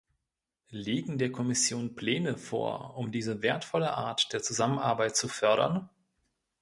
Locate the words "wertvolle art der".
3.43-4.41